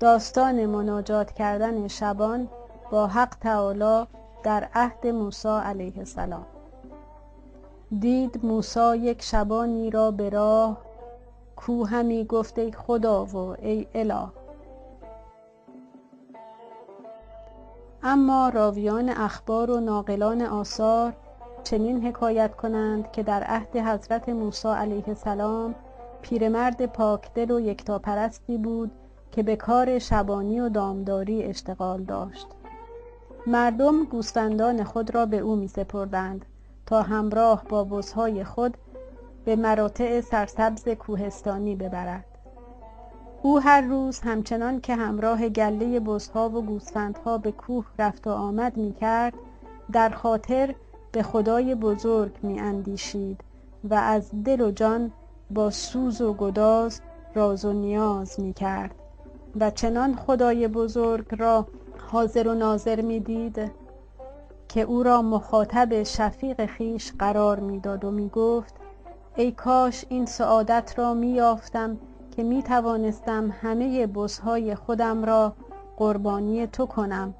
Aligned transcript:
داستان 0.00 0.66
مناجات 0.66 1.32
کردن 1.32 1.88
شبان 1.88 2.48
با 2.90 3.06
حق 3.06 3.34
تعالی 3.40 4.06
در 4.42 4.68
عهد 4.74 5.06
موسی 5.06 5.48
علیه 5.48 5.98
السلام. 5.98 6.46
دید 7.98 8.40
موسی 8.46 8.96
یک 8.96 9.22
شبانی 9.22 9.90
را 9.90 10.10
به 10.10 10.30
راه 10.30 10.78
کو 11.56 11.84
همی 11.84 12.24
گفت 12.24 12.58
ای 12.58 12.72
خدا 12.72 13.24
و 13.24 13.36
ای 13.36 13.86
اله. 13.94 14.28
اما 18.02 18.48
راویان 18.48 19.08
اخبار 19.08 19.70
و 19.70 19.80
ناقلان 19.80 20.42
آثار 20.42 21.12
چنین 21.64 22.06
حکایت 22.06 22.56
کنند 22.56 23.12
که 23.12 23.22
در 23.22 23.42
عهد 23.42 23.76
حضرت 23.76 24.28
موسی 24.28 24.68
علیه 24.68 25.08
السلام 25.08 25.74
پیرمرد 26.22 26.86
پاکدل 26.86 27.50
و 27.50 27.60
یکتاپرستی 27.60 28.58
بود 28.58 28.90
که 29.32 29.42
به 29.42 29.56
کار 29.56 29.98
شبانی 29.98 30.60
و 30.60 30.68
دامداری 30.68 31.42
اشتغال 31.42 32.02
داشت. 32.02 32.46
مردم 33.46 34.04
گوسفندان 34.04 34.84
خود 34.84 35.14
را 35.14 35.26
به 35.26 35.38
او 35.38 35.56
می 35.56 35.68
سپردند 35.68 36.44
تا 36.86 37.02
همراه 37.02 37.64
با 37.68 37.84
بزهای 37.84 38.44
خود 38.44 38.76
به 39.44 39.56
مراتع 39.56 40.20
سرسبز 40.20 40.88
کوهستانی 40.88 41.76
ببرد. 41.76 42.24
او 43.42 43.60
هر 43.60 43.80
روز 43.80 44.20
همچنان 44.20 44.80
که 44.80 44.94
همراه 44.94 45.48
گله 45.48 46.00
بزها 46.00 46.48
و 46.48 46.62
گوسفندها 46.62 47.38
به 47.38 47.52
کوه 47.52 47.86
رفت 47.98 48.26
و 48.26 48.30
آمد 48.30 48.76
می 48.76 48.92
کرد 48.92 49.34
در 49.92 50.08
خاطر 50.08 50.74
به 51.12 51.22
خدای 51.22 51.74
بزرگ 51.74 52.32
می 52.42 52.60
اندیشید 52.60 53.40
و 53.84 53.94
از 53.94 54.30
دل 54.44 54.60
و 54.60 54.70
جان 54.70 55.12
با 55.50 55.70
سوز 55.70 56.20
و 56.20 56.34
گداز 56.34 57.00
راز 57.34 57.64
و 57.64 57.72
نیاز 57.72 58.40
می 58.40 58.52
کرد 58.52 58.94
و 59.60 59.70
چنان 59.70 60.16
خدای 60.16 60.68
بزرگ 60.68 61.26
را 61.38 61.66
حاضر 62.12 62.48
و 62.48 62.54
ناظر 62.54 63.00
می 63.00 63.20
دید 63.20 63.72
که 64.68 64.80
او 64.80 65.02
را 65.02 65.22
مخاطب 65.22 66.02
شفیق 66.02 66.66
خیش 66.66 67.12
قرار 67.18 67.60
می‌داد 67.60 68.04
و 68.04 68.10
می 68.10 68.28
گفت 68.28 68.74
ای 69.36 69.52
کاش 69.52 70.04
این 70.08 70.26
سعادت 70.26 70.94
را 70.96 71.14
می 71.14 71.28
یافتم 71.28 71.96
که 72.36 72.42
می 72.42 72.62
توانستم 72.62 73.54
همه 73.62 74.06
بزهای 74.06 74.74
خودم 74.74 75.24
را 75.24 75.52
قربانی 75.96 76.66
تو 76.66 76.86
کنم 76.86 77.34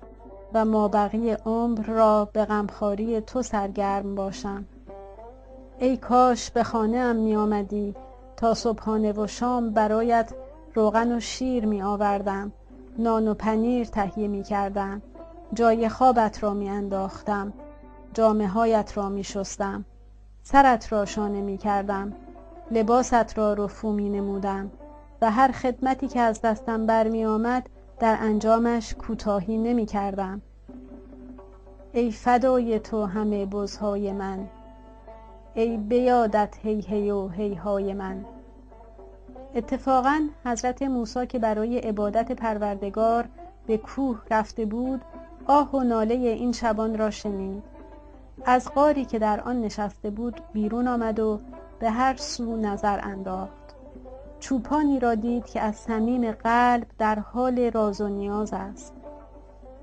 و 0.54 0.64
مابقی 0.64 1.30
عمر 1.30 1.82
را 1.82 2.24
به 2.32 2.44
غمخواری 2.44 3.20
تو 3.20 3.42
سرگرم 3.42 4.14
باشم. 4.14 4.64
ای 5.78 5.96
کاش 5.96 6.50
به 6.50 6.62
خانه 6.64 6.96
ام 6.96 7.16
می 7.16 7.36
آمدی 7.36 7.94
تا 8.36 8.54
صبحانه 8.54 9.12
و 9.12 9.26
شام 9.26 9.70
برایت 9.70 10.32
روغن 10.74 11.16
و 11.16 11.20
شیر 11.20 11.66
می 11.66 11.82
آوردم 11.82 12.52
نان 12.98 13.28
و 13.28 13.34
پنیر 13.34 13.86
تهیه 13.86 14.28
می 14.28 14.42
کردم 14.42 15.02
جای 15.54 15.88
خوابت 15.88 16.42
را 16.42 16.54
می 16.54 16.68
انداختم 16.68 17.52
جامه 18.14 18.48
هایت 18.48 18.96
را 18.96 19.08
می 19.08 19.24
شستم 19.24 19.84
سرت 20.42 20.92
را 20.92 21.04
شانه 21.04 21.40
می 21.40 21.58
کردم 21.58 22.12
لباست 22.70 23.38
را 23.38 23.52
رفو 23.52 23.92
می 23.92 24.10
نمودم 24.10 24.70
و 25.22 25.30
هر 25.30 25.52
خدمتی 25.52 26.08
که 26.08 26.20
از 26.20 26.40
دستم 26.40 26.86
برمی 26.86 27.24
آمد 27.24 27.68
در 27.98 28.16
انجامش 28.20 28.94
کوتاهی 28.94 29.58
نمی 29.58 29.86
کردم 29.86 30.42
ای 31.92 32.10
فدای 32.10 32.78
تو 32.78 33.04
همه 33.04 33.46
بزهای 33.46 34.12
من. 34.12 34.48
ای 35.54 35.76
بیادت 35.76 36.56
هی 36.62 36.80
هی 36.80 37.10
و 37.10 37.28
هی 37.28 37.54
های 37.54 37.94
من. 37.94 38.24
اتفاقا 39.54 40.28
حضرت 40.44 40.82
موسی 40.82 41.26
که 41.26 41.38
برای 41.38 41.78
عبادت 41.78 42.32
پروردگار 42.32 43.28
به 43.66 43.78
کوه 43.78 44.22
رفته 44.30 44.64
بود 44.64 45.00
آه 45.46 45.70
و 45.70 45.80
ناله 45.80 46.14
این 46.14 46.52
شبان 46.52 46.98
را 46.98 47.10
شنید. 47.10 47.62
از 48.44 48.70
غاری 48.74 49.04
که 49.04 49.18
در 49.18 49.40
آن 49.40 49.60
نشسته 49.60 50.10
بود 50.10 50.40
بیرون 50.52 50.88
آمد 50.88 51.20
و 51.20 51.40
به 51.78 51.90
هر 51.90 52.16
سو 52.16 52.56
نظر 52.56 53.00
انداخت. 53.02 53.74
چوپانی 54.40 55.00
را 55.00 55.14
دید 55.14 55.44
که 55.44 55.60
از 55.60 55.76
صمیم 55.76 56.32
قلب 56.32 56.86
در 56.98 57.18
حال 57.18 57.70
راز 57.70 58.00
و 58.00 58.08
نیاز 58.08 58.52
است. 58.52 58.94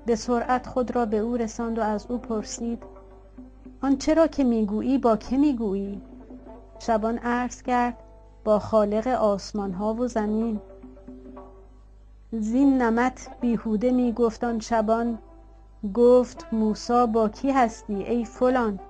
به 0.06 0.16
سرعت 0.16 0.66
خود 0.66 0.96
را 0.96 1.06
به 1.06 1.18
او 1.18 1.36
رساند 1.36 1.78
و 1.78 1.82
از 1.82 2.06
او 2.10 2.18
پرسید 2.18 2.82
آن 3.82 3.96
چرا 3.96 4.26
که 4.26 4.44
می‌گویی 4.44 4.98
با 4.98 5.16
که 5.16 5.36
می‌گویی؟ 5.36 6.02
شبان 6.78 7.18
عرض 7.18 7.62
کرد 7.62 7.96
با 8.48 8.58
خالق 8.58 9.06
آسمان 9.06 9.72
ها 9.72 9.94
و 9.94 10.06
زمین. 10.06 10.60
زین 12.32 12.82
نمط 12.82 13.20
بیهوده 13.40 13.90
می 13.90 14.12
گفت 14.12 14.44
آن 14.44 14.60
شبان 14.60 15.18
گفت 15.94 16.46
موسی 16.52 17.06
با 17.12 17.28
کی 17.28 17.50
هستی 17.50 17.94
ای 17.94 18.24
فلان؟ 18.24 18.80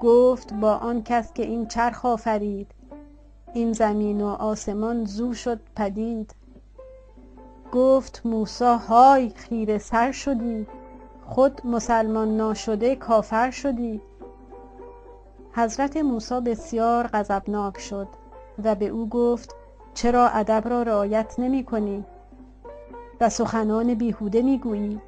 گفت 0.00 0.54
با 0.54 0.74
آن 0.74 1.02
کس 1.02 1.32
که 1.32 1.42
این 1.42 1.66
چرخ 1.66 2.04
آفرید. 2.04 2.70
این 3.54 3.72
زمین 3.72 4.20
و 4.20 4.26
آسمان 4.26 5.04
زو 5.04 5.34
شد 5.34 5.60
پدید. 5.76 6.34
گفت 7.72 8.22
موسی 8.24 8.64
های 8.64 9.30
خیره 9.30 9.78
سر 9.78 10.12
شدی 10.12 10.66
خود 11.26 11.66
مسلمان 11.66 12.36
ناشده 12.36 12.96
کافر 12.96 13.50
شدی. 13.50 14.00
حضرت 15.52 15.96
موسی 15.96 16.40
بسیار 16.40 17.06
غضبناک 17.06 17.80
شد 17.80 18.08
و 18.64 18.74
به 18.74 18.88
او 18.88 19.08
گفت 19.08 19.54
چرا 19.94 20.28
ادب 20.28 20.68
را 20.68 20.82
رعایت 20.82 21.34
نمی 21.38 21.64
کنی؟ 21.64 22.04
و 23.20 23.28
سخنان 23.28 23.94
بیهوده 23.94 24.42
می 24.42 24.58
گویی 24.58 25.00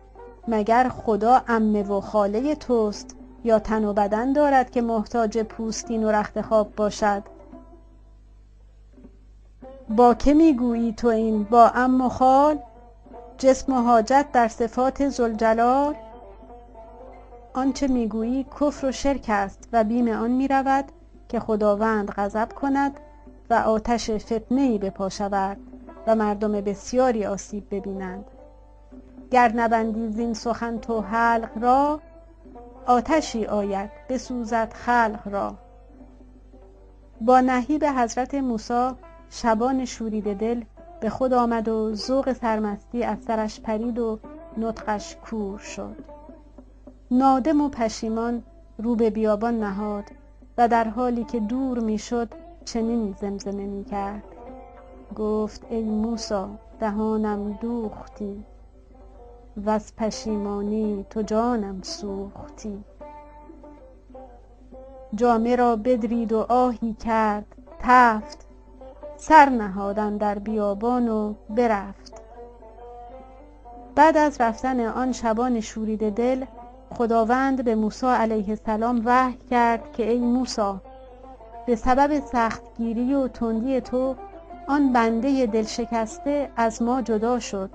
مگر 0.49 0.89
خدا 0.89 1.43
عمه 1.49 1.83
و 1.83 2.01
خاله 2.01 2.55
توست 2.55 3.17
یا 3.45 3.59
تن 3.59 3.85
و 3.85 3.93
بدن 3.93 4.33
دارد 4.33 4.71
که 4.71 4.83
محتاج 4.83 5.39
پوستین 5.39 6.05
و 6.05 6.11
رخت 6.11 6.41
خواب 6.41 6.75
باشد؟ 6.77 7.23
با 9.89 10.15
که 10.15 10.35
می 10.35 10.57
گویی 10.57 10.93
تو 10.93 11.09
این 11.09 11.45
با 11.45 11.67
عم 11.67 12.01
و 12.01 12.09
خال؟ 12.09 12.59
جسم 13.39 13.73
و 13.73 13.83
حاجت 13.83 14.27
در 14.33 14.49
صفات 14.49 15.09
ذوالجلال؟ 15.09 15.95
آنچه 17.55 17.87
می‌گویی 17.87 18.45
کفر 18.61 18.87
و 18.87 18.93
شرک 18.93 19.27
است 19.29 19.69
و 19.73 19.85
بیم 19.85 20.09
آن 20.09 20.31
می 20.31 20.49
رود 20.49 20.85
که 21.29 21.41
خداوند 21.41 22.11
غضب 22.11 22.53
کند 22.53 23.01
و 23.51 23.55
آتش 23.55 24.11
فتنه 24.11 24.61
ای 24.61 24.79
به 24.79 24.91
پا 24.91 25.09
شود 25.09 25.57
و 26.07 26.15
مردم 26.15 26.53
بسیاری 26.53 27.27
آسیب 27.27 27.67
ببینند. 27.71 28.25
گر 29.31 29.53
نبندی 29.55 30.11
زین 30.11 30.35
سخن 30.35 30.79
تو 30.79 31.01
حلق 31.01 31.51
را 31.61 32.01
آتشی 32.87 33.47
آید 33.47 33.91
بسوزد 34.09 34.73
خلق 34.73 35.21
را. 35.25 35.55
با 37.21 37.41
نهیب 37.41 37.85
حضرت 37.85 38.35
موسی 38.35 38.91
شبان 39.31 39.85
شوریده 39.85 40.35
دل 40.35 40.63
به 41.01 41.11
خود 41.11 41.33
آمد 41.33 41.69
و 41.69 41.95
ذوق 41.95 42.33
سرمستی 42.33 43.03
از 43.05 43.19
سرش 43.27 43.61
پرید 43.61 43.99
و 43.99 44.19
نطقش 44.57 45.17
کور 45.17 45.59
شد. 45.59 46.20
نادم 47.13 47.61
و 47.61 47.69
پشیمان 47.69 48.43
رو 48.79 48.97
به 48.97 49.11
بیابان 49.11 49.61
نهاد 49.61 50.05
و 50.59 50.69
در 50.69 50.89
حالی 50.89 51.25
که 51.25 51.41
دور 51.41 51.79
می‌شد 51.79 52.29
چنین 52.65 53.15
زمزمه 53.21 53.67
می 53.67 53.85
کرد 53.85 54.23
گفت 55.17 55.67
ای 55.71 55.83
موسی 55.83 56.45
دهانم 56.81 57.53
دوختی 57.53 58.45
وز 59.67 59.93
پشیمانی 59.97 61.07
تو 61.11 61.23
جانم 61.23 61.83
سوختی. 61.83 62.85
جامه 65.15 65.57
را 65.57 65.77
بدرید 65.77 66.33
و 66.33 66.47
آهی 66.49 66.95
کرد 66.95 67.47
تفت 67.79 68.47
سر 69.17 69.49
نهاد 69.49 69.99
اندر 69.99 70.39
بیابان 70.39 71.09
و 71.09 71.35
برفت. 71.49 72.23
بعد 73.95 74.17
از 74.17 74.41
رفتن 74.41 74.81
آن 74.81 75.13
شبان 75.13 75.61
شوریده 75.61 76.11
دل 76.11 76.45
خداوند 76.99 77.65
به 77.65 77.75
موسی 77.75 78.07
علیه 78.07 78.49
السلام 78.49 79.03
وحی 79.05 79.39
کرد 79.51 79.93
که 79.93 80.11
ای 80.11 80.19
موسی 80.19 80.75
به 81.67 81.77
سبب 81.77 82.21
سختگیری 82.21 83.15
و 83.15 83.29
تندی 83.29 83.81
تو 83.81 84.15
آن 84.67 84.93
بنده 84.93 85.47
دلشکسته 85.47 86.51
از 86.57 86.83
ما 86.83 87.03
جدا 87.03 87.39
شد. 87.39 87.71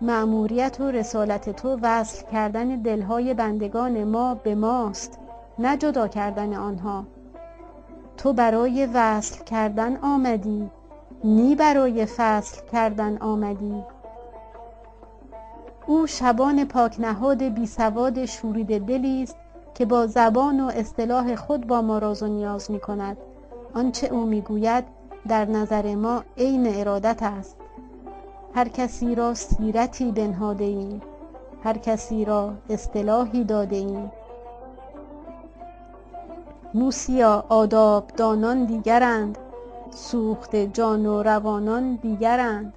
مأموریت 0.00 0.80
و 0.80 0.90
رسالت 0.90 1.50
تو 1.50 1.78
وصل 1.82 2.26
کردن 2.32 2.68
دلهای 2.82 3.34
بندگان 3.34 4.04
ما 4.04 4.34
به 4.34 4.54
ماست 4.54 5.18
نه 5.58 5.76
جدا 5.76 6.08
کردن 6.08 6.54
آنها. 6.54 7.04
تو 8.16 8.32
برای 8.32 8.86
وصل 8.94 9.44
کردن 9.44 9.96
آمدی 9.96 10.70
نی 11.24 11.54
برای 11.54 12.06
فصل 12.06 12.60
کردن 12.72 13.18
آمدی. 13.18 13.84
او 15.90 16.06
شبان 16.06 16.64
پاک 16.64 17.00
نهاد 17.00 17.42
بی 17.42 17.66
سواد 17.66 18.24
شوریده 18.24 18.78
دلی 18.78 19.22
است 19.22 19.36
که 19.74 19.84
با 19.84 20.06
زبان 20.06 20.60
و 20.60 20.66
اصطلاح 20.66 21.34
خود 21.34 21.66
با 21.66 21.82
ما 21.82 21.98
راز 21.98 22.22
و 22.22 22.26
نیاز 22.26 22.70
می 22.70 22.80
کند. 22.80 23.16
آنچه 23.74 24.06
او 24.06 24.26
می 24.26 24.40
گوید 24.40 24.84
در 25.28 25.44
نظر 25.44 25.94
ما 25.94 26.22
عین 26.36 26.66
ارادت 26.74 27.22
است. 27.22 27.56
هر 28.54 28.68
کسی 28.68 29.14
را 29.14 29.34
سیرتی 29.34 30.12
بنهاده 30.12 30.64
ایم. 30.64 31.02
هر 31.64 31.78
کسی 31.78 32.24
را 32.24 32.52
اصطلاحی 32.70 33.44
داده 33.44 33.76
ایم. 33.76 34.12
موسیا 36.74 37.44
آداب 37.48 38.06
دانان 38.16 38.64
دیگرند. 38.64 39.38
سوخت 39.90 40.56
جان 40.56 41.06
و 41.06 41.22
روانان 41.22 41.94
دیگرند. 41.94 42.72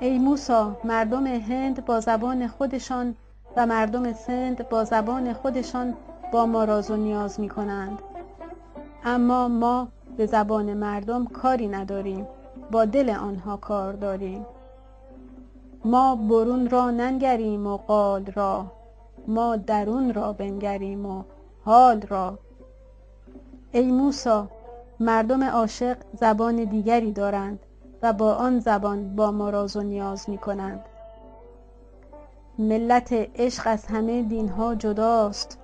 ای 0.00 0.18
موسا 0.18 0.76
مردم 0.84 1.26
هند 1.26 1.84
با 1.84 2.00
زبان 2.00 2.46
خودشان 2.46 3.14
و 3.56 3.66
مردم 3.66 4.12
سند 4.12 4.68
با 4.68 4.84
زبان 4.84 5.32
خودشان 5.32 5.94
با 6.32 6.46
ما 6.46 6.64
راز 6.64 6.90
و 6.90 6.96
نیاز 6.96 7.40
می 7.40 7.48
کنند 7.48 7.98
اما 9.04 9.48
ما 9.48 9.88
به 10.16 10.26
زبان 10.26 10.74
مردم 10.74 11.24
کاری 11.24 11.68
نداریم. 11.68 12.26
با 12.70 12.84
دل 12.84 13.10
آنها 13.10 13.56
کار 13.56 13.92
داریم. 13.92 14.46
ما 15.84 16.16
برون 16.16 16.70
را 16.70 16.90
ننگریم 16.90 17.66
و 17.66 17.76
قال 17.76 18.26
را. 18.26 18.66
ما 19.26 19.56
درون 19.56 20.14
را 20.14 20.32
بنگریم 20.32 21.06
و 21.06 21.22
حال 21.64 22.00
را. 22.00 22.38
ای 23.72 23.92
موسا 23.92 24.48
مردم 25.00 25.44
عاشق 25.44 25.96
زبان 26.20 26.56
دیگری 26.56 27.12
دارند. 27.12 27.58
و 28.02 28.12
با 28.12 28.34
آن 28.34 28.58
زبان 28.58 29.16
با 29.16 29.30
ما 29.30 29.50
راز 29.50 29.76
و 29.76 29.82
نیاز 29.82 30.30
می 30.30 30.38
کنند 30.38 30.80
ملت 32.58 33.12
عشق 33.12 33.62
از 33.66 33.86
همه 33.86 34.22
دینها 34.22 34.74
جداست. 34.74 35.58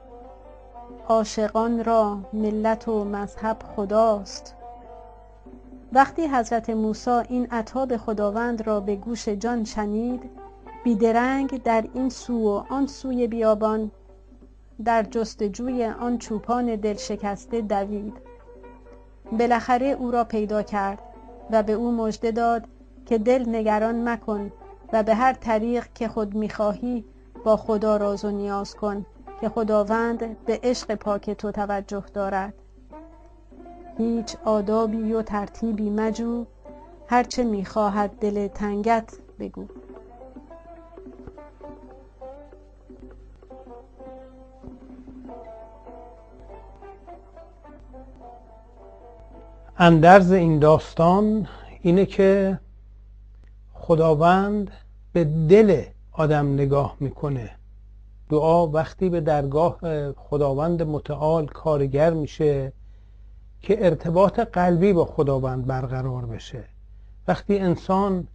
عاشقان 1.09 1.85
را 1.85 2.19
ملت 2.33 2.89
و 2.89 3.05
مذهب 3.05 3.57
خداست. 3.77 4.55
وقتی 5.93 6.27
حضرت 6.27 6.71
موسی 6.71 7.11
این 7.11 7.47
عطاب 7.51 7.97
خداوند 7.97 8.67
را 8.67 8.81
به 8.81 8.97
گوش 8.97 9.29
جان 9.29 9.65
شنید 9.65 10.31
بیدرنگ 10.85 11.63
در 11.63 11.85
این 11.95 12.09
سو 12.09 12.39
و 12.39 12.63
آن 12.71 12.87
سوی 12.87 13.27
بیابان 13.27 13.91
در 14.85 15.03
جستجوی 15.03 15.85
آن 15.85 16.19
چوپان 16.19 16.77
دل 16.77 16.97
شکسته 16.97 17.61
دوید. 17.61 18.15
بالاخره 19.33 19.87
او 19.87 20.11
را 20.11 20.25
پیدا 20.25 20.63
کرد. 20.63 21.12
و 21.53 21.63
به 21.63 21.73
او 21.73 21.93
مژده 21.93 22.31
داد 22.31 22.65
که 23.07 23.19
دل 23.19 23.49
نگران 23.49 24.09
مکن 24.09 24.53
و 24.93 25.03
به 25.03 25.15
هر 25.15 25.33
طریق 25.33 25.87
که 25.95 26.09
خود 26.09 26.35
می‌خواهی 26.35 27.05
با 27.45 27.57
خدا 27.57 27.97
راز 27.97 28.25
و 28.25 28.31
نیاز 28.31 28.75
کن 28.75 29.07
که 29.41 29.49
خداوند 29.49 30.37
به 30.47 30.61
عشق 30.63 30.95
پاک 30.95 31.31
تو 31.31 31.51
توجه 31.51 32.05
دارد. 32.15 32.55
هیچ 33.99 34.37
آدابی 34.45 35.13
و 35.13 35.23
ترتیبی 35.23 35.91
مجو 35.91 36.45
هرچه 37.09 37.45
می‌خواهد 37.45 38.11
دل 38.21 38.49
تنگت 38.49 39.13
بگو. 39.39 39.67
اندرز 49.79 50.33
این 50.33 50.59
داستان 50.59 51.49
اینه 51.83 52.07
که 52.07 52.59
خداوند 53.73 54.71
به 55.13 55.25
دل 55.25 55.83
آدم 56.13 56.55
نگاه 56.55 56.97
می‌کنه. 57.01 57.51
دعا 58.31 58.67
وقتی 58.67 59.09
به 59.09 59.21
درگاه 59.21 59.79
خداوند 60.13 60.83
متعال 60.83 61.47
کارگر 61.47 62.13
میشه 62.13 62.73
که 63.63 63.85
ارتباط 63.87 64.41
قلبی 64.41 64.93
با 64.93 65.05
خداوند 65.05 65.67
برقرار 65.67 66.27
بشه. 66.27 66.65
وقتی 67.29 67.59
انسان 67.59 68.27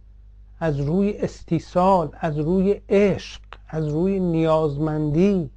از 0.60 0.80
روی 0.80 1.18
استیصال 1.18 2.10
از 2.20 2.38
روی 2.38 2.80
عشق 2.88 3.42
از 3.68 3.88
روی 3.88 4.20
نیازمندی 4.20 5.50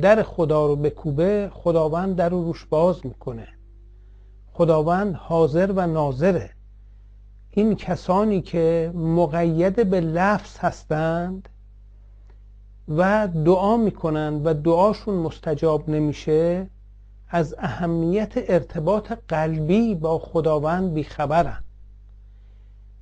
در 0.00 0.22
خدا 0.22 0.66
رو 0.66 0.76
بکوبه 0.76 1.50
خداوند 1.52 2.16
در 2.16 2.28
رو 2.28 2.44
روش 2.44 2.64
باز 2.64 3.06
می‌کنه. 3.06 3.48
خداوند 4.56 5.14
حاضر 5.14 5.72
و 5.72 5.86
ناظره. 5.86 6.50
این 7.50 7.74
کسانی 7.74 8.42
که 8.42 8.92
مقید 8.94 9.90
به 9.90 10.00
لفظ 10.00 10.58
هستند 10.58 11.48
و 12.88 13.28
دعا 13.44 13.76
می‌کنند 13.76 14.46
و 14.46 14.54
دعاشون 14.54 15.14
مستجاب 15.14 15.90
نمیشه 15.90 16.66
از 17.28 17.54
اهمیت 17.58 18.32
ارتباط 18.36 19.12
قلبی 19.28 19.94
با 19.94 20.18
خداوند 20.18 20.94
بیخبرن. 20.94 21.64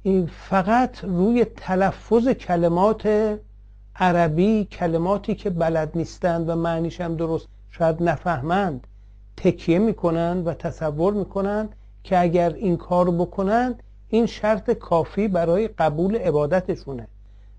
این 0.03 0.27
فقط 0.27 1.05
روی 1.05 1.45
تلفظ 1.45 2.29
کلمات 2.29 3.37
عربی 3.97 4.65
کلماتی 4.65 5.35
که 5.35 5.51
بلد 5.51 5.91
نیستند 5.95 6.49
و 6.49 6.57
معنیش 6.57 7.01
هم 7.01 7.17
درست 7.17 7.49
شاید 7.71 8.03
نفهمند 8.03 8.87
تکیه 9.37 9.79
می‌کنند 9.79 10.47
و 10.47 10.55
تصور 10.55 11.13
می‌کنند 11.13 11.77
که 12.05 12.21
اگر 12.21 12.53
این 12.53 12.77
کار 12.77 13.11
بکنند 13.11 13.83
این 14.09 14.27
شرط 14.27 14.71
کافی 14.71 15.29
برای 15.29 15.69
قبول 15.69 16.17
عبادتشونه. 16.17 17.09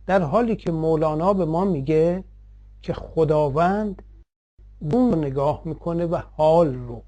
در 0.07 0.22
حالی 0.22 0.56
که 0.56 0.72
مولانا 0.72 1.33
به 1.33 1.45
ما 1.45 1.66
میگه 1.66 2.24
که 2.81 2.94
خداوند 2.94 4.01
اون 4.92 5.12
رو 5.12 5.19
نگاه 5.19 5.62
می‌کنه 5.66 6.06
و 6.06 6.22
حال 6.38 6.74
رو 6.74 7.01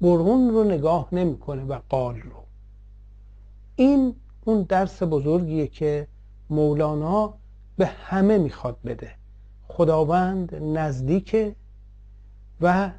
برون 0.00 0.50
رو 0.50 0.64
نگاه 0.64 1.08
نمی‌کنه 1.12 1.64
و 1.64 1.78
قال 1.88 2.16
رو. 2.16 2.44
این 3.76 4.14
اون 4.44 4.62
درس 4.62 5.02
بزرگیه 5.02 5.66
که 5.66 6.06
مولانا 6.50 7.34
به 7.76 7.86
همه 7.86 8.38
می‌خواد 8.38 8.76
بده. 8.84 9.10
خداوند 9.68 10.54
نزدیکه 10.54 11.56
و 12.60 12.90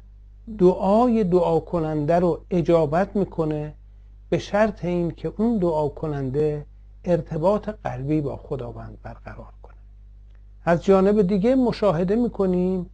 دعای 0.58 1.24
دعا 1.24 1.60
کننده 1.60 2.18
رو 2.18 2.40
اجابت 2.50 3.16
می‌کنه 3.16 3.74
به 4.30 4.38
شرط 4.38 4.84
این 4.84 5.10
که 5.10 5.32
اون 5.36 5.58
دعا 5.58 5.88
کننده 5.88 6.66
ارتباط 7.04 7.68
قلبی 7.84 8.20
با 8.20 8.36
خداوند 8.36 8.98
برقرار 9.02 9.52
کنه. 9.62 9.74
از 10.64 10.84
جانب 10.84 11.22
دیگه 11.22 11.54
مشاهده 11.54 12.16
می‌کنیم 12.16 12.90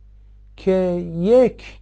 که 0.57 1.07
یک 1.19 1.78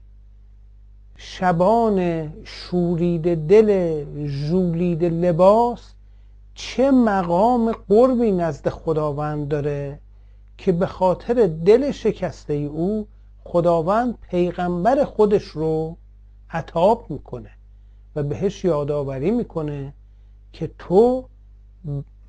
شبان 1.16 2.28
شورید 2.44 3.46
دل 3.46 4.04
ژولید 4.26 5.04
لباس 5.04 5.92
چه 6.54 6.90
مقام 6.90 7.73
قربی 7.73 8.32
نزد 8.32 8.68
خداوند 8.68 9.49
داره 9.49 9.99
که 10.58 10.73
به 10.73 10.87
خاطر 10.87 11.46
دل 11.64 11.90
شکسته 11.90 12.54
او 12.54 13.06
خداوند 13.47 14.19
پیغمبر 14.31 15.05
خودش 15.05 15.43
رو 15.43 15.97
عطاب 16.50 17.11
می‌کنه 17.11 17.50
و 18.17 18.23
بهش 18.23 18.65
یادآوری 18.65 19.31
می‌کنه 19.31 19.93
که 20.53 20.71
تو 20.79 21.29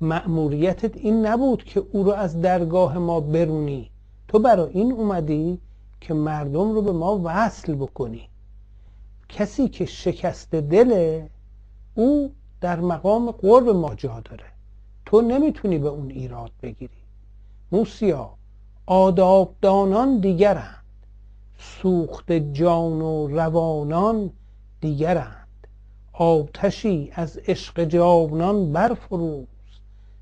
مأموریتت 0.00 0.96
این 0.96 1.26
نبود 1.26 1.64
که 1.64 1.82
او 1.92 2.04
رو 2.04 2.12
از 2.12 2.40
درگاه 2.40 2.98
ما 2.98 3.20
برونی. 3.20 3.90
تو 4.28 4.38
برای 4.38 4.70
این 4.72 4.92
اومدی 4.92 5.60
که 6.00 6.14
مردم 6.14 6.72
رو 6.72 6.82
به 6.82 6.92
ما 6.92 7.20
وصل 7.24 7.74
بکنی. 7.74 8.28
کسی 9.28 9.68
که 9.68 9.84
شکست 9.84 10.54
دله 10.54 11.30
او 11.94 12.32
در 12.60 12.80
مقام 12.80 13.30
قرب 13.30 13.68
ما 13.68 13.94
جا 13.94 14.20
داره. 14.24 14.44
تو 15.06 15.20
نمی‌تونی 15.20 15.78
به 15.78 15.88
اون 15.88 16.10
ایراد 16.10 16.50
بگیری. 16.62 17.02
موسیا 17.72 18.30
آدابدانان 18.86 20.20
دیگرند 20.20 20.77
سوخت 21.58 22.32
جان 22.32 23.00
و 23.00 23.26
روانان 23.26 24.30
دیگرند. 24.80 25.48
آتشی 26.12 27.10
از 27.14 27.40
عشق 27.46 27.84
جاونان 27.84 28.72
برفروز. 28.72 29.46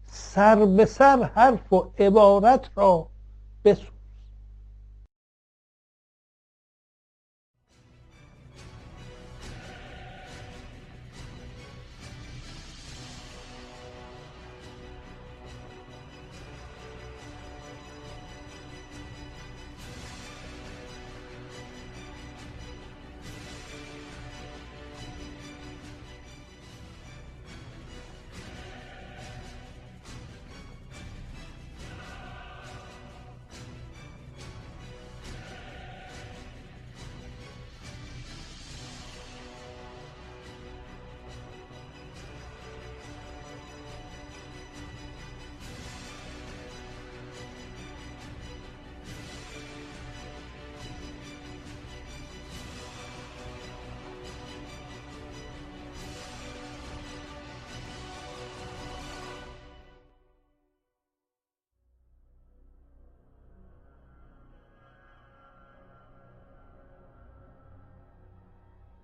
سر 0.06 0.64
به 0.66 0.84
سر 0.84 1.30
حرف 1.34 1.72
و 1.72 1.84
عبارت 1.98 2.70
را 2.76 3.06
بسوز. 3.64 3.95